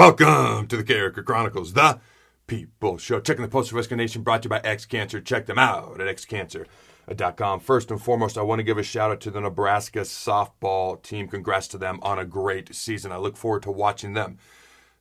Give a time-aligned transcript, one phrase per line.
[0.00, 2.00] Welcome to the Character Chronicles, the
[2.46, 3.20] People Show.
[3.20, 5.20] Checking the Post of Rescue Nation brought to you by X Cancer.
[5.20, 7.60] Check them out at xcancer.com.
[7.60, 11.28] First and foremost, I want to give a shout out to the Nebraska softball team.
[11.28, 13.12] Congrats to them on a great season.
[13.12, 14.38] I look forward to watching them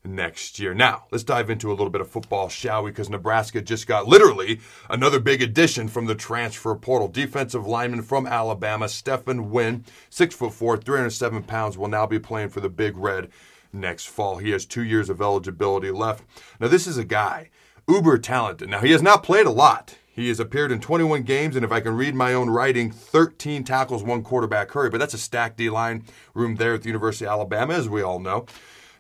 [0.04, 0.74] next year.
[0.74, 2.92] Now, let's dive into a little bit of football, shall we?
[2.92, 7.08] Because Nebraska just got literally another big addition from the transfer portal.
[7.08, 12.50] Defensive lineman from Alabama, Stephen Wynn, six foot four, 307 pounds, will now be playing
[12.50, 13.30] for the Big Red
[13.72, 14.38] next fall.
[14.38, 16.24] He has two years of eligibility left.
[16.60, 17.50] Now, this is a guy,
[17.88, 18.70] uber talented.
[18.70, 19.98] Now, he has not played a lot.
[20.12, 23.64] He has appeared in 21 games, and if I can read my own writing, 13
[23.64, 24.90] tackles, one quarterback hurry.
[24.90, 28.02] But that's a stacked D line room there at the University of Alabama, as we
[28.02, 28.46] all know.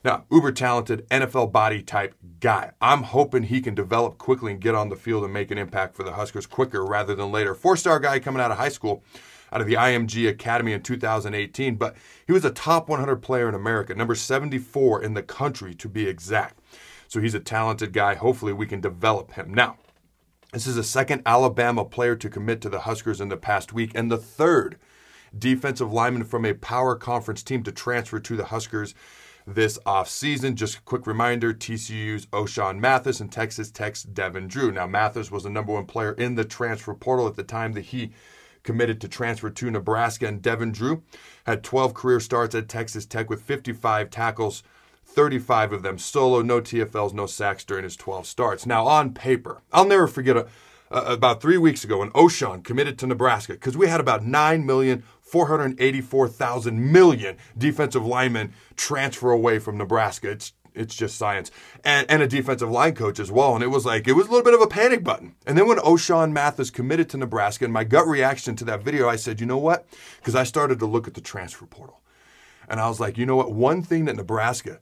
[0.03, 2.71] Now, uber talented NFL body type guy.
[2.79, 5.95] I'm hoping he can develop quickly and get on the field and make an impact
[5.95, 7.53] for the Huskers quicker rather than later.
[7.53, 9.03] Four star guy coming out of high school
[9.51, 11.95] out of the IMG Academy in 2018, but
[12.25, 16.07] he was a top 100 player in America, number 74 in the country to be
[16.07, 16.59] exact.
[17.07, 18.13] So he's a talented guy.
[18.13, 19.53] Hopefully, we can develop him.
[19.53, 19.77] Now,
[20.53, 23.91] this is the second Alabama player to commit to the Huskers in the past week,
[23.95, 24.77] and the third
[25.37, 28.93] defensive lineman from a power conference team to transfer to the Huskers
[29.55, 30.55] this offseason.
[30.55, 34.71] Just a quick reminder TCU's Ochaun Mathis and Texas Tech's Devin Drew.
[34.71, 37.85] Now, Mathis was the number one player in the transfer portal at the time that
[37.85, 38.11] he
[38.63, 40.27] committed to transfer to Nebraska.
[40.27, 41.03] And Devin Drew
[41.45, 44.63] had 12 career starts at Texas Tech with 55 tackles,
[45.05, 48.65] 35 of them solo, no TFLs, no sacks during his 12 starts.
[48.65, 50.47] Now, on paper, I'll never forget a,
[50.91, 54.65] a, about three weeks ago when Ochaun committed to Nebraska because we had about 9
[54.65, 60.31] million 484,000 million defensive linemen transfer away from Nebraska.
[60.31, 61.51] It's it's just science.
[61.83, 63.55] And, and a defensive line coach as well.
[63.55, 65.35] And it was like, it was a little bit of a panic button.
[65.45, 69.09] And then when Ochaun Mathis committed to Nebraska, and my gut reaction to that video,
[69.09, 69.87] I said, you know what?
[70.17, 72.01] Because I started to look at the transfer portal.
[72.69, 73.51] And I was like, you know what?
[73.51, 74.79] One thing that Nebraska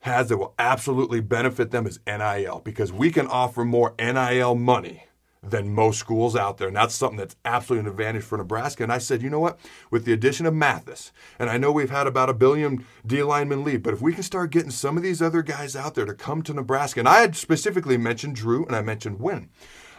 [0.00, 5.04] has that will absolutely benefit them is NIL because we can offer more NIL money
[5.42, 6.68] than most schools out there.
[6.68, 8.82] And that's something that's absolutely an advantage for Nebraska.
[8.84, 9.58] And I said, you know what?
[9.90, 13.64] With the addition of Mathis, and I know we've had about a billion D linemen
[13.64, 16.14] leave, but if we can start getting some of these other guys out there to
[16.14, 19.50] come to Nebraska, and I had specifically mentioned Drew and I mentioned Wynn.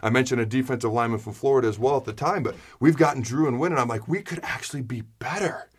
[0.02, 3.22] I mentioned a defensive lineman from Florida as well at the time, but we've gotten
[3.22, 5.70] Drew and Wynn, and I'm like, we could actually be better.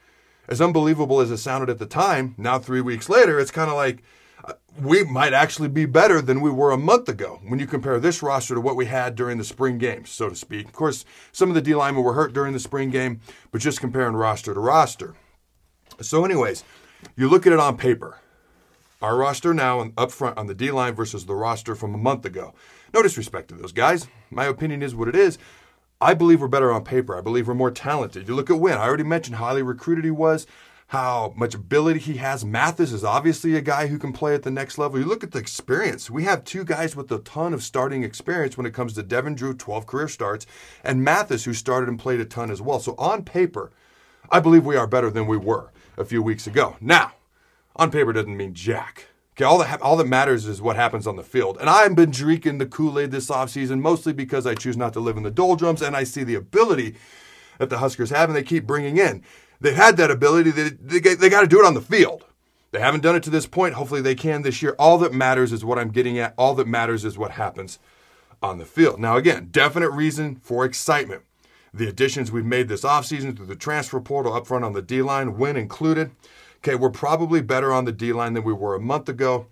[0.47, 3.76] As unbelievable as it sounded at the time, now three weeks later, it's kind of
[3.76, 4.03] like,
[4.81, 8.22] we might actually be better than we were a month ago when you compare this
[8.22, 10.66] roster to what we had during the spring games, so to speak.
[10.66, 13.21] Of course, some of the D linemen were hurt during the spring game,
[13.53, 15.15] but just comparing roster to roster.
[16.00, 16.65] So, anyways,
[17.16, 18.19] you look at it on paper.
[19.00, 22.25] Our roster now up front on the D line versus the roster from a month
[22.25, 22.54] ago.
[22.93, 24.09] No disrespect to those guys.
[24.31, 25.38] My opinion is what it is.
[26.00, 27.16] I believe we're better on paper.
[27.16, 28.27] I believe we're more talented.
[28.27, 28.78] You look at Wynn.
[28.78, 30.47] I already mentioned how highly recruited he was
[30.94, 32.44] how much ability he has.
[32.44, 35.00] Mathis is obviously a guy who can play at the next level.
[35.00, 36.09] You look at the experience.
[36.09, 39.34] We have two guys with a ton of starting experience when it comes to Devin
[39.34, 40.47] Drew, 12 career starts,
[40.84, 42.78] and Mathis, who started and played a ton as well.
[42.78, 43.72] So on paper,
[44.31, 46.77] I believe we are better than we were a few weeks ago.
[46.81, 47.15] Now,
[47.75, 49.09] on paper doesn't mean jack.
[49.33, 51.59] Okay, all that all that matters is what happens on the field.
[51.59, 55.16] And I've been drinking the Kool-Aid this offseason mostly because I choose not to live
[55.16, 56.94] in the doldrums and I see the ability
[57.59, 59.25] that the Huskers have and they keep bringing in
[59.64, 60.50] they've had that ability.
[60.50, 62.26] They, they, they got to do it on the field.
[62.70, 63.75] They haven't done it to this point.
[63.75, 64.76] Hopefully they can this year.
[64.78, 66.34] All that matters is what I'm getting at.
[66.36, 67.78] All that matters is what happens
[68.42, 69.00] on the field.
[69.00, 71.22] Now, again, definite reason for excitement.
[71.72, 75.03] The additions we've made this offseason through the transfer portal up front on the D
[75.03, 76.10] line, Wynn included.
[76.58, 79.47] Okay, we're probably better on the D line than we were a month ago.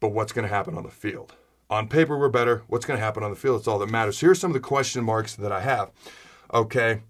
[0.00, 1.34] But what's going to happen on the field?
[1.68, 2.62] On paper, we're better.
[2.68, 3.58] What's going to happen on the field?
[3.58, 4.18] It's all that matters.
[4.18, 5.90] Here's some of the question marks that I have.
[6.52, 7.02] Okay,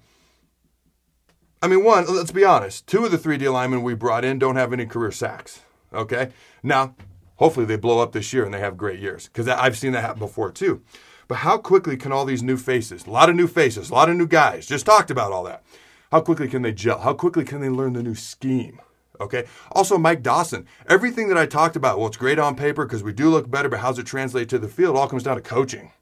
[1.62, 2.86] I mean, one, let's be honest.
[2.86, 5.60] Two of the three D linemen we brought in don't have any career sacks.
[5.92, 6.30] Okay?
[6.62, 6.94] Now,
[7.36, 10.02] hopefully they blow up this year and they have great years because I've seen that
[10.02, 10.82] happen before too.
[11.28, 14.08] But how quickly can all these new faces, a lot of new faces, a lot
[14.08, 15.62] of new guys, just talked about all that.
[16.10, 16.98] How quickly can they gel?
[16.98, 18.80] How quickly can they learn the new scheme?
[19.20, 19.44] Okay.
[19.72, 20.66] Also, Mike Dawson.
[20.88, 23.68] Everything that I talked about, well, it's great on paper because we do look better,
[23.68, 24.96] but how's it translate to the field?
[24.96, 25.92] All comes down to coaching.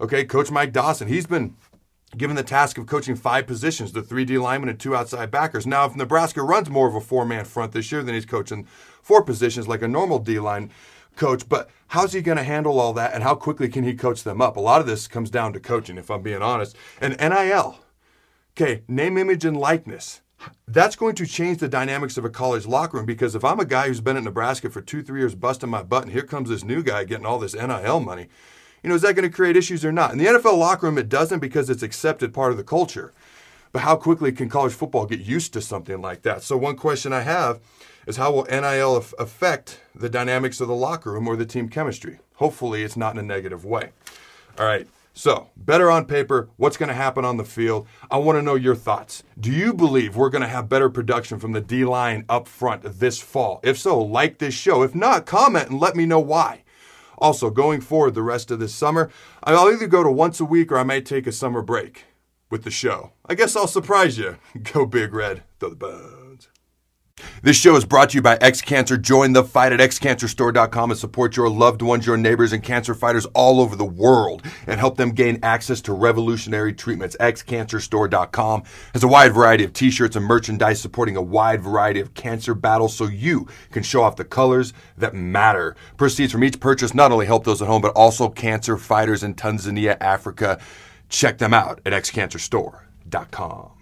[0.00, 0.24] Okay.
[0.24, 1.56] Coach Mike Dawson, he's been
[2.16, 5.66] given the task of coaching five positions the three D linemen and two outside backers.
[5.66, 8.66] Now, if Nebraska runs more of a four man front this year, then he's coaching
[9.02, 10.70] four positions like a normal D line
[11.16, 11.48] coach.
[11.48, 14.40] But how's he going to handle all that and how quickly can he coach them
[14.40, 14.56] up?
[14.56, 16.76] A lot of this comes down to coaching, if I'm being honest.
[17.00, 17.78] And NIL,
[18.56, 20.22] okay, name, image, and likeness.
[20.68, 23.64] That's going to change the dynamics of a college locker room because if I'm a
[23.64, 26.48] guy who's been at Nebraska for two, three years busting my butt, and here comes
[26.48, 28.28] this new guy getting all this NIL money,
[28.82, 30.12] you know, is that going to create issues or not?
[30.12, 33.12] In the NFL locker room, it doesn't because it's accepted part of the culture.
[33.72, 36.42] But how quickly can college football get used to something like that?
[36.42, 37.60] So, one question I have
[38.06, 42.18] is how will NIL affect the dynamics of the locker room or the team chemistry?
[42.36, 43.90] Hopefully, it's not in a negative way.
[44.58, 44.86] All right.
[45.12, 47.88] So, better on paper, what's going to happen on the field?
[48.08, 49.24] I want to know your thoughts.
[49.38, 52.82] Do you believe we're going to have better production from the D line up front
[52.84, 53.58] this fall?
[53.64, 54.82] If so, like this show.
[54.82, 56.62] If not, comment and let me know why.
[57.18, 59.10] Also, going forward the rest of this summer,
[59.42, 62.04] I'll either go to once a week or I might take a summer break
[62.50, 63.12] with the show.
[63.26, 64.36] I guess I'll surprise you.
[64.72, 66.27] Go Big Red, the.
[67.42, 68.96] This show is brought to you by X Cancer.
[68.96, 73.26] Join the fight at xcancerstore.com and support your loved ones, your neighbors, and cancer fighters
[73.26, 77.16] all over the world and help them gain access to revolutionary treatments.
[77.20, 78.62] xcancerstore.com
[78.92, 82.54] has a wide variety of t shirts and merchandise supporting a wide variety of cancer
[82.54, 85.76] battles so you can show off the colors that matter.
[85.96, 89.34] Proceeds from each purchase not only help those at home, but also cancer fighters in
[89.34, 90.60] Tanzania, Africa.
[91.08, 93.77] Check them out at xcancerstore.com.